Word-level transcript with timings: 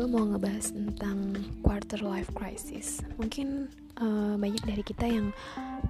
gue 0.00 0.08
mau 0.08 0.24
ngebahas 0.24 0.72
tentang 0.72 1.36
quarter 1.60 2.00
life 2.00 2.32
crisis. 2.32 3.04
Mungkin 3.20 3.68
uh, 4.00 4.40
banyak 4.40 4.64
dari 4.64 4.80
kita 4.80 5.04
yang 5.04 5.28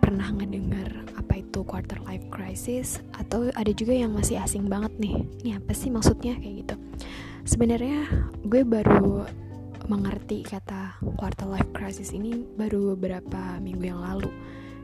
pernah 0.03 0.35
ngedengar 0.35 1.06
apa 1.15 1.38
itu 1.38 1.63
quarter 1.63 2.03
life 2.03 2.27
crisis 2.27 2.99
atau 3.15 3.54
ada 3.54 3.71
juga 3.71 3.95
yang 3.95 4.10
masih 4.10 4.42
asing 4.42 4.67
banget 4.67 4.91
nih. 4.99 5.15
Ini 5.46 5.63
apa 5.63 5.71
sih 5.78 5.95
maksudnya 5.95 6.35
kayak 6.42 6.67
gitu. 6.67 6.74
Sebenarnya 7.46 8.10
gue 8.42 8.67
baru 8.67 9.31
mengerti 9.87 10.42
kata 10.42 10.99
quarter 11.15 11.47
life 11.47 11.71
crisis 11.71 12.11
ini 12.11 12.42
baru 12.58 12.99
beberapa 12.99 13.63
minggu 13.63 13.95
yang 13.95 14.03
lalu 14.03 14.27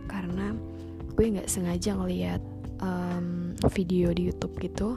karena 0.07 0.55
gue 1.19 1.27
nggak 1.35 1.51
sengaja 1.51 1.99
ngeliat 1.99 2.39
um, 2.79 3.59
video 3.75 4.15
di 4.15 4.31
YouTube 4.31 4.55
gitu 4.63 4.95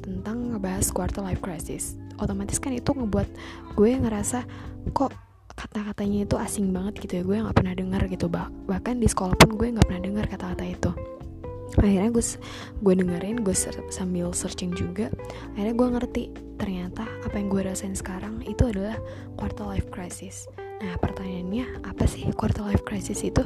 tentang 0.00 0.56
ngebahas 0.56 0.88
quarter 0.96 1.20
life 1.20 1.44
crisis 1.44 2.00
otomatis 2.20 2.58
kan 2.60 2.72
itu 2.72 2.92
ngebuat 2.92 3.28
gue 3.76 3.90
ngerasa 4.00 4.44
kok 4.92 5.12
kata-katanya 5.56 6.28
itu 6.28 6.36
asing 6.36 6.68
banget 6.70 7.00
gitu 7.00 7.12
ya 7.18 7.22
gue 7.24 7.36
nggak 7.48 7.56
pernah 7.56 7.74
dengar 7.74 8.02
gitu. 8.12 8.28
Bah 8.28 8.52
bahkan 8.68 9.00
di 9.00 9.08
sekolah 9.08 9.34
pun 9.40 9.56
gue 9.56 9.72
nggak 9.72 9.88
pernah 9.88 10.02
dengar 10.04 10.24
kata-kata 10.28 10.64
itu. 10.68 10.90
Akhirnya 11.76 12.12
gue 12.12 12.24
gue 12.84 12.94
dengerin 12.94 13.36
gue 13.42 13.56
ser 13.56 13.74
sambil 13.88 14.30
searching 14.36 14.72
juga 14.76 15.10
akhirnya 15.56 15.74
gue 15.74 15.88
ngerti 15.98 16.22
ternyata 16.56 17.04
apa 17.24 17.36
yang 17.36 17.48
gue 17.52 17.62
rasain 17.66 17.96
sekarang 17.96 18.44
itu 18.44 18.68
adalah 18.68 19.00
quarter 19.34 19.64
life 19.64 19.88
crisis. 19.88 20.46
Nah 20.80 20.94
pertanyaannya 21.00 21.88
apa 21.88 22.04
sih 22.04 22.28
quarter 22.36 22.64
life 22.64 22.84
crisis 22.84 23.24
itu? 23.24 23.42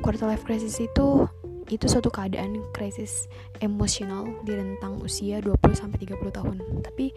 Quarter 0.00 0.30
life 0.30 0.46
crisis 0.46 0.78
itu 0.78 1.26
itu 1.70 1.86
suatu 1.86 2.10
keadaan 2.10 2.58
krisis 2.74 3.30
emosional 3.62 4.26
di 4.42 4.58
rentang 4.58 4.98
usia 4.98 5.38
20 5.38 5.54
30 5.62 6.18
tahun. 6.34 6.56
Tapi 6.82 7.14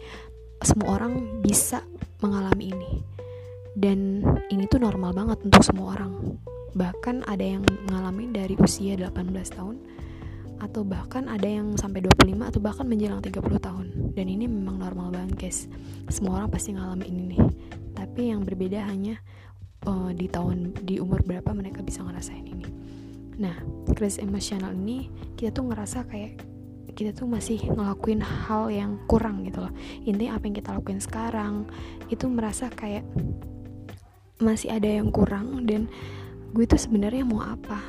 semua 0.62 1.00
orang 1.00 1.42
bisa 1.42 1.82
mengalami 2.22 2.70
ini. 2.70 2.92
Dan 3.74 4.22
ini 4.54 4.70
tuh 4.70 4.78
normal 4.78 5.10
banget 5.10 5.42
untuk 5.42 5.62
semua 5.66 5.98
orang. 5.98 6.38
Bahkan 6.74 7.26
ada 7.26 7.42
yang 7.42 7.66
mengalami 7.90 8.30
dari 8.30 8.54
usia 8.58 8.94
18 8.94 9.34
tahun 9.50 9.76
atau 10.62 10.86
bahkan 10.86 11.26
ada 11.26 11.44
yang 11.44 11.74
sampai 11.74 12.00
25 12.00 12.50
atau 12.50 12.60
bahkan 12.62 12.86
menjelang 12.86 13.18
30 13.18 13.42
tahun. 13.58 13.86
Dan 14.14 14.26
ini 14.30 14.46
memang 14.46 14.78
normal 14.78 15.10
banget, 15.10 15.34
guys. 15.36 15.66
Semua 16.06 16.38
orang 16.38 16.48
pasti 16.54 16.72
ngalamin 16.72 17.06
ini 17.10 17.22
nih. 17.34 17.42
Tapi 17.94 18.30
yang 18.30 18.46
berbeda 18.46 18.86
hanya 18.86 19.18
uh, 19.86 20.10
di 20.14 20.30
tahun 20.30 20.74
di 20.86 21.02
umur 21.02 21.22
berapa 21.26 21.50
mereka 21.50 21.82
bisa 21.82 22.02
ngerasain 22.06 22.46
ini. 22.46 22.66
Nah, 23.34 23.58
krisis 23.92 24.22
emosional 24.22 24.70
ini 24.70 25.10
kita 25.34 25.50
tuh 25.50 25.66
ngerasa 25.66 26.06
kayak 26.06 26.53
kita 26.92 27.16
tuh 27.16 27.24
masih 27.24 27.58
ngelakuin 27.64 28.20
hal 28.20 28.68
yang 28.68 29.00
kurang 29.08 29.42
gitu 29.48 29.64
loh. 29.64 29.72
Intinya 30.04 30.36
apa 30.36 30.44
yang 30.44 30.56
kita 30.60 30.70
lakuin 30.76 31.00
sekarang 31.00 31.64
itu 32.12 32.28
merasa 32.28 32.68
kayak 32.68 33.08
masih 34.42 34.68
ada 34.68 34.86
yang 34.86 35.08
kurang 35.08 35.64
dan 35.64 35.88
gue 36.52 36.64
tuh 36.68 36.76
sebenarnya 36.76 37.24
mau 37.24 37.40
apa? 37.40 37.80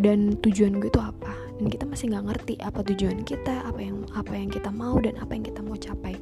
Dan 0.00 0.40
tujuan 0.40 0.80
gue 0.80 0.90
tuh 0.90 1.04
apa? 1.04 1.36
Dan 1.60 1.70
kita 1.70 1.86
masih 1.86 2.10
nggak 2.10 2.26
ngerti 2.32 2.54
apa 2.64 2.82
tujuan 2.82 3.22
kita 3.22 3.62
apa 3.62 3.78
yang 3.78 4.02
apa 4.16 4.32
yang 4.34 4.50
kita 4.50 4.72
mau 4.74 4.98
dan 4.98 5.14
apa 5.20 5.36
yang 5.36 5.44
kita 5.46 5.60
mau 5.62 5.78
capai. 5.78 6.16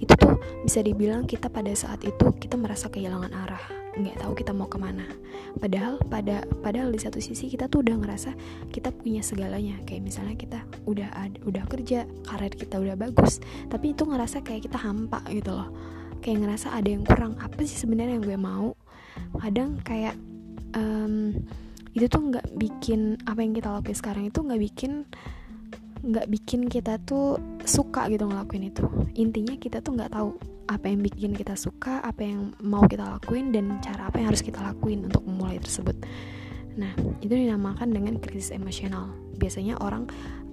Itu 0.00 0.14
tuh 0.16 0.38
bisa 0.64 0.80
dibilang 0.80 1.28
kita 1.28 1.52
pada 1.52 1.74
saat 1.76 2.00
itu 2.06 2.32
kita 2.40 2.56
merasa 2.56 2.88
kehilangan 2.88 3.34
arah 3.36 3.87
nggak 3.98 4.22
tahu 4.22 4.32
kita 4.38 4.54
mau 4.54 4.70
ke 4.70 4.78
mana. 4.78 5.04
Padahal 5.58 5.98
pada 6.06 6.46
padahal 6.62 6.94
di 6.94 7.00
satu 7.02 7.18
sisi 7.18 7.50
kita 7.50 7.66
tuh 7.66 7.82
udah 7.82 7.98
ngerasa 7.98 8.30
kita 8.70 8.94
punya 8.94 9.20
segalanya. 9.20 9.76
Kayak 9.84 10.02
misalnya 10.06 10.36
kita 10.38 10.60
udah 10.86 11.08
ada, 11.12 11.38
udah 11.44 11.64
kerja 11.66 12.06
karir 12.26 12.54
kita 12.54 12.78
udah 12.78 12.94
bagus 12.94 13.42
tapi 13.66 13.92
itu 13.92 14.06
ngerasa 14.06 14.40
kayak 14.46 14.70
kita 14.70 14.78
hampa 14.78 15.20
gitu 15.30 15.52
loh. 15.52 15.70
Kayak 16.22 16.46
ngerasa 16.46 16.74
ada 16.74 16.88
yang 16.88 17.02
kurang. 17.02 17.34
Apa 17.38 17.62
sih 17.66 17.78
sebenarnya 17.78 18.18
yang 18.18 18.24
gue 18.26 18.38
mau? 18.38 18.74
Kadang 19.38 19.82
kayak 19.82 20.14
um, 20.74 21.34
itu 21.94 22.06
tuh 22.06 22.22
nggak 22.30 22.54
bikin 22.54 23.18
apa 23.26 23.42
yang 23.42 23.52
kita 23.56 23.68
lakuin 23.74 23.98
sekarang 23.98 24.24
itu 24.30 24.38
nggak 24.38 24.60
bikin 24.60 25.02
nggak 26.02 26.26
bikin 26.30 26.70
kita 26.70 27.00
tuh 27.02 27.40
suka 27.66 28.06
gitu 28.12 28.26
ngelakuin 28.28 28.70
itu. 28.70 28.86
Intinya 29.18 29.54
kita 29.58 29.82
tuh 29.82 29.98
nggak 29.98 30.14
tahu 30.14 30.38
apa 30.68 30.84
yang 30.92 31.00
bikin 31.00 31.32
kita 31.32 31.56
suka 31.56 32.04
apa 32.04 32.20
yang 32.20 32.52
mau 32.60 32.84
kita 32.84 33.00
lakuin 33.00 33.50
dan 33.50 33.80
cara 33.80 34.12
apa 34.12 34.20
yang 34.20 34.28
harus 34.30 34.44
kita 34.44 34.60
lakuin 34.60 35.08
untuk 35.08 35.24
memulai 35.24 35.56
tersebut. 35.56 35.96
Nah 36.76 36.92
itu 37.24 37.32
dinamakan 37.32 37.90
dengan 37.90 38.20
krisis 38.20 38.52
emosional. 38.52 39.10
Biasanya 39.40 39.80
orang 39.80 40.06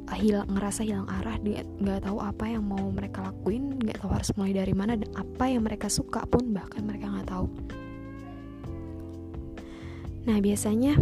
uh, 0.08 0.18
hilang 0.18 0.48
ngerasa 0.50 0.88
hilang 0.88 1.06
arah 1.12 1.36
nggak 1.38 2.08
tahu 2.08 2.18
apa 2.24 2.48
yang 2.48 2.64
mau 2.64 2.82
mereka 2.90 3.22
lakuin 3.28 3.76
nggak 3.76 4.02
tahu 4.02 4.10
harus 4.16 4.32
mulai 4.40 4.54
dari 4.56 4.74
mana 4.74 4.96
dan 4.96 5.12
apa 5.20 5.46
yang 5.52 5.68
mereka 5.68 5.92
suka 5.92 6.24
pun 6.26 6.56
bahkan 6.56 6.82
mereka 6.88 7.12
nggak 7.12 7.30
tahu. 7.30 7.46
Nah 10.26 10.38
biasanya 10.42 10.98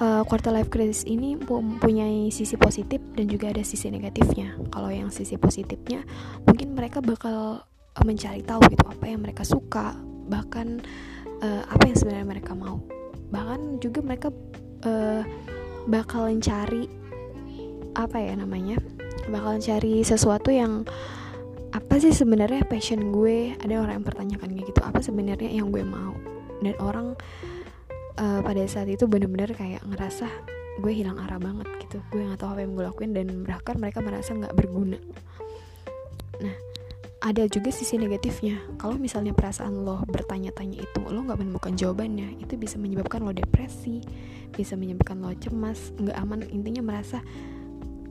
uh, 0.00 0.22
quarter 0.26 0.50
life 0.50 0.70
crisis 0.72 1.06
ini 1.06 1.38
mempunyai 1.38 2.30
sisi 2.34 2.58
positif 2.58 2.98
dan 3.14 3.26
juga 3.30 3.50
ada 3.52 3.62
sisi 3.62 3.90
negatifnya. 3.92 4.58
Kalau 4.72 4.90
yang 4.90 5.10
sisi 5.12 5.38
positifnya, 5.38 6.02
mungkin 6.48 6.74
mereka 6.74 6.98
bakal 7.04 7.62
mencari 8.02 8.42
tahu 8.42 8.58
gitu 8.74 8.84
apa 8.90 9.04
yang 9.06 9.22
mereka 9.22 9.46
suka 9.46 9.94
bahkan 10.26 10.82
uh, 11.44 11.62
apa 11.70 11.84
yang 11.86 11.96
sebenarnya 11.96 12.26
mereka 12.26 12.52
mau. 12.56 12.82
Bahkan 13.30 13.78
juga 13.78 14.00
mereka 14.02 14.28
uh, 14.86 15.22
bakalan 15.86 16.40
cari 16.42 16.90
apa 17.94 18.18
ya 18.18 18.34
namanya 18.34 18.82
bakalan 19.30 19.62
cari 19.62 20.02
sesuatu 20.02 20.50
yang 20.50 20.82
apa 21.74 21.98
sih 21.98 22.14
sebenarnya 22.14 22.66
passion 22.66 23.10
gue? 23.10 23.54
Ada 23.58 23.82
orang 23.82 24.02
yang 24.02 24.06
pertanyakan 24.06 24.48
kayak 24.54 24.66
gitu 24.70 24.80
apa 24.82 24.98
sebenarnya 25.02 25.50
yang 25.50 25.74
gue 25.74 25.82
mau? 25.82 26.14
Dan 26.62 26.74
orang 26.78 27.18
uh, 28.18 28.40
pada 28.42 28.62
saat 28.66 28.90
itu 28.90 29.06
bener-bener 29.06 29.54
kayak 29.54 29.82
ngerasa 29.86 30.26
gue 30.82 30.92
hilang 30.92 31.18
arah 31.22 31.38
banget 31.38 31.66
gitu. 31.86 32.02
Gue 32.10 32.26
nggak 32.26 32.42
tahu 32.42 32.50
apa 32.54 32.60
yang 32.66 32.72
gue 32.74 32.84
lakuin 32.84 33.12
dan 33.14 33.26
bahkan 33.46 33.78
mereka 33.78 34.02
merasa 34.02 34.34
nggak 34.34 34.54
berguna. 34.54 34.98
Nah 36.42 36.56
ada 37.24 37.48
juga 37.48 37.72
sisi 37.72 37.96
negatifnya. 37.96 38.60
Kalau 38.76 39.00
misalnya 39.00 39.32
perasaan 39.32 39.80
lo 39.80 40.04
bertanya-tanya 40.04 40.84
itu 40.84 41.00
lo 41.08 41.24
nggak 41.24 41.40
menemukan 41.40 41.72
jawabannya 41.72 42.36
itu 42.36 42.60
bisa 42.60 42.76
menyebabkan 42.76 43.24
lo 43.24 43.32
depresi 43.32 44.04
bisa 44.52 44.76
menyebabkan 44.76 45.24
lo 45.24 45.32
cemas 45.40 45.96
nggak 45.96 46.16
aman. 46.20 46.44
Intinya 46.52 46.84
merasa 46.84 47.24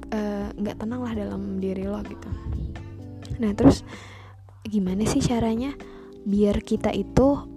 eh, 0.10 0.50
nggak 0.58 0.76
uh, 0.76 0.80
tenang 0.82 1.02
lah 1.06 1.14
dalam 1.14 1.62
diri 1.62 1.86
lo 1.86 2.02
gitu. 2.02 2.30
Nah 3.38 3.54
terus 3.54 3.86
gimana 4.66 5.06
sih 5.06 5.22
caranya 5.22 5.78
biar 6.26 6.66
kita 6.66 6.90
itu 6.90 7.53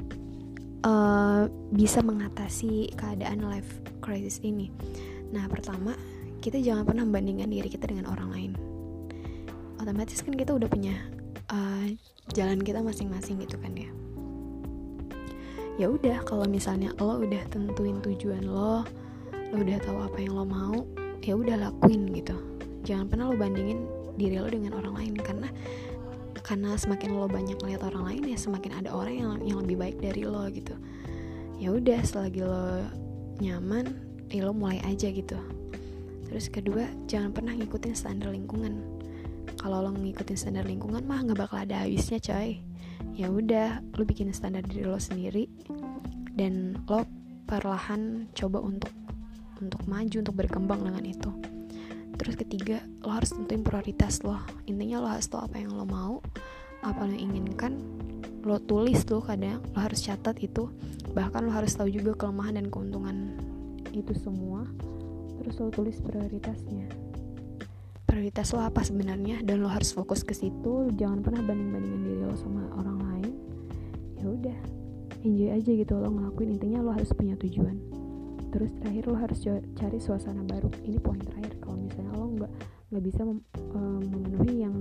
uh, 0.86 1.50
bisa 1.74 2.00
mengatasi 2.00 2.94
keadaan 2.94 3.42
life 3.42 3.82
crisis 3.98 4.38
ini. 4.47 4.70
Nah 5.34 5.50
pertama 5.50 5.98
kita 6.38 6.62
jangan 6.62 6.86
pernah 6.86 7.02
membandingkan 7.02 7.50
diri 7.50 7.66
kita 7.66 7.91
dengan 7.91 8.06
orang 8.06 8.28
lain. 8.30 8.52
Otomatis 9.82 10.22
kan 10.22 10.32
kita 10.38 10.54
udah 10.54 10.70
punya 10.70 10.94
uh, 11.50 11.91
jalan 12.32 12.62
kita 12.62 12.78
masing-masing 12.80 13.42
gitu 13.42 13.58
kan 13.58 13.75
ya. 13.75 13.91
Ya 15.76 15.92
udah 15.92 16.25
kalau 16.25 16.48
misalnya 16.48 16.94
lo 16.96 17.20
udah 17.20 17.42
tentuin 17.52 18.00
tujuan 18.00 18.48
lo 18.48 18.86
lo 19.52 19.56
udah 19.60 19.78
tahu 19.84 19.98
apa 20.08 20.19
yang 20.25 20.32
lo 20.38 20.46
mau 20.46 20.86
ya 21.20 21.34
udah 21.36 21.69
lakuin 21.69 22.08
gitu. 22.14 22.38
Jangan 22.86 23.10
pernah 23.10 23.25
lo 23.28 23.36
bandingin 23.36 23.84
diri 24.16 24.41
lo 24.41 24.48
dengan 24.48 24.78
orang 24.78 24.94
lain 24.96 25.14
karena 25.20 25.50
karena 26.46 26.78
semakin 26.78 27.18
lo 27.18 27.26
banyak 27.26 27.58
lihat 27.58 27.82
orang 27.82 28.06
lain 28.06 28.22
ya 28.30 28.38
semakin 28.38 28.78
ada 28.78 28.94
orang 28.94 29.18
yang 29.18 29.30
yang 29.42 29.58
lebih 29.66 29.82
baik 29.82 29.98
dari 29.98 30.22
lo 30.22 30.46
gitu. 30.54 30.78
Ya 31.58 31.74
udah 31.74 31.98
selagi 32.06 32.46
lo 32.46 32.86
nyaman 33.42 33.90
ya 34.30 34.46
lo 34.46 34.54
mulai 34.54 34.78
aja 34.86 35.10
gitu. 35.10 35.34
Terus 36.31 36.46
kedua 36.46 36.87
jangan 37.10 37.34
pernah 37.34 37.50
ngikutin 37.58 37.98
standar 37.98 38.31
lingkungan. 38.31 38.78
Kalau 39.58 39.82
lo 39.82 39.90
ngikutin 39.90 40.38
standar 40.38 40.62
lingkungan 40.70 41.02
mah 41.02 41.26
nggak 41.26 41.34
bakal 41.34 41.66
ada 41.66 41.82
habisnya 41.82 42.22
coy. 42.22 42.62
Ya 43.19 43.26
udah 43.26 43.82
lo 43.99 44.06
bikin 44.06 44.31
standar 44.31 44.62
diri 44.62 44.87
lo 44.87 45.02
sendiri 45.02 45.50
dan 46.38 46.78
lo 46.87 47.02
perlahan 47.50 48.31
coba 48.38 48.62
untuk 48.62 48.94
untuk 49.58 49.82
maju 49.90 50.16
untuk 50.22 50.37
berkembang 50.38 50.87
dengan 50.87 51.02
itu 51.10 51.56
terus 52.16 52.36
ketiga 52.36 52.80
lo 53.04 53.12
harus 53.12 53.32
tentuin 53.32 53.62
prioritas 53.62 54.24
lo. 54.24 54.40
Intinya 54.66 55.04
lo 55.04 55.08
harus 55.08 55.28
tahu 55.28 55.44
apa 55.46 55.56
yang 55.60 55.72
lo 55.76 55.84
mau 55.84 56.18
apa 56.84 57.06
yang 57.06 57.12
lo 57.12 57.18
inginkan. 57.18 57.72
Lo 58.46 58.62
tulis 58.62 59.02
tuh 59.02 59.22
kadang 59.24 59.62
lo 59.74 59.78
harus 59.78 60.02
catat 60.04 60.38
itu. 60.42 60.70
Bahkan 61.14 61.40
lo 61.48 61.52
harus 61.54 61.74
tahu 61.74 61.88
juga 61.90 62.14
kelemahan 62.14 62.60
dan 62.62 62.66
keuntungan 62.68 63.34
itu 63.90 64.12
semua. 64.18 64.66
Terus 65.42 65.54
lo 65.62 65.68
tulis 65.72 65.98
prioritasnya. 65.98 66.86
Prioritas 68.06 68.54
lo 68.54 68.62
apa 68.62 68.86
sebenarnya? 68.86 69.42
Dan 69.42 69.64
lo 69.64 69.68
harus 69.68 69.90
fokus 69.90 70.22
ke 70.22 70.32
situ. 70.32 70.90
Jangan 70.94 71.26
pernah 71.26 71.42
banding 71.42 71.70
bandingin 71.74 72.02
diri 72.06 72.22
lo 72.22 72.36
sama 72.38 72.70
orang 72.78 72.98
lain. 73.02 73.32
Ya 74.16 74.26
udah 74.30 74.58
enjoy 75.26 75.50
aja 75.50 75.70
gitu 75.74 75.92
lo 75.98 76.08
ngelakuin. 76.14 76.54
Intinya 76.54 76.86
lo 76.86 76.94
harus 76.94 77.10
punya 77.10 77.34
tujuan. 77.34 77.76
Terus 78.54 78.70
terakhir 78.78 79.04
lo 79.10 79.16
harus 79.18 79.38
cari 79.74 79.98
suasana 79.98 80.46
baru. 80.46 80.70
Ini 80.86 81.02
poin 81.02 81.18
terakhir 81.18 81.58
kalau 81.58 81.82
misalnya 81.82 82.06
nggak 82.46 82.52
nggak 82.87 83.02
bisa 83.02 83.22
um, 83.26 84.02
memenuhi 84.06 84.62
yang 84.62 84.75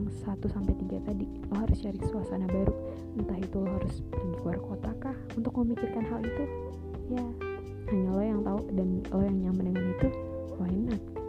sampai 0.45 0.77
3 0.77 1.09
tadi. 1.09 1.25
Lo 1.49 1.55
harus 1.57 1.77
cari 1.81 1.99
suasana 2.05 2.45
baru. 2.45 2.73
Entah 3.17 3.37
itu 3.41 3.57
lo 3.57 3.69
harus 3.81 4.05
pergi 4.13 4.33
keluar 4.39 4.57
kota 4.61 4.91
kah? 5.01 5.17
Untuk 5.33 5.53
memikirkan 5.57 6.05
hal 6.05 6.21
itu 6.21 6.43
ya. 7.09 7.25
Hanya 7.89 8.09
lo 8.13 8.21
yang 8.21 8.41
tahu 8.45 8.59
dan 8.73 8.87
lo 9.09 9.19
yang 9.25 9.37
nyaman 9.49 9.73
dengan 9.73 9.85
itu 9.93 10.07
why 10.57 10.71
not 10.71 11.24